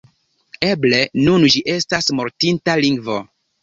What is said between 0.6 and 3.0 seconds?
Eble nun ĝi estas mortinta